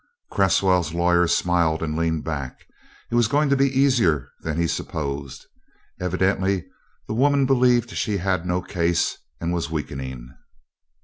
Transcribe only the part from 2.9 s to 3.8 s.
It was going to be